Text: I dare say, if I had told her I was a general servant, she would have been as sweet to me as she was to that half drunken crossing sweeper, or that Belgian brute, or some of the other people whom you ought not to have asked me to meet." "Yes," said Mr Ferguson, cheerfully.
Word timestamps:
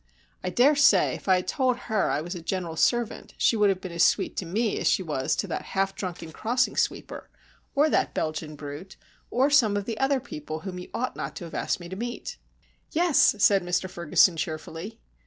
I 0.43 0.49
dare 0.49 0.75
say, 0.75 1.13
if 1.13 1.27
I 1.29 1.35
had 1.35 1.47
told 1.47 1.77
her 1.81 2.09
I 2.09 2.21
was 2.21 2.33
a 2.33 2.41
general 2.41 2.75
servant, 2.75 3.35
she 3.37 3.55
would 3.55 3.69
have 3.69 3.79
been 3.81 3.91
as 3.91 4.03
sweet 4.03 4.35
to 4.37 4.47
me 4.47 4.79
as 4.79 4.87
she 4.87 5.03
was 5.03 5.35
to 5.35 5.45
that 5.49 5.61
half 5.77 5.93
drunken 5.93 6.31
crossing 6.31 6.75
sweeper, 6.75 7.29
or 7.75 7.87
that 7.87 8.15
Belgian 8.15 8.55
brute, 8.55 8.97
or 9.29 9.51
some 9.51 9.77
of 9.77 9.85
the 9.85 9.99
other 9.99 10.19
people 10.19 10.61
whom 10.61 10.79
you 10.79 10.89
ought 10.91 11.15
not 11.15 11.35
to 11.35 11.43
have 11.43 11.53
asked 11.53 11.79
me 11.79 11.87
to 11.87 11.95
meet." 11.95 12.37
"Yes," 12.89 13.35
said 13.37 13.61
Mr 13.61 13.87
Ferguson, 13.87 14.37
cheerfully. 14.37 14.99